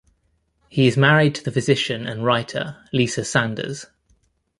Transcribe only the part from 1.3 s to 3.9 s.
to the physician and writer Lisa Sanders.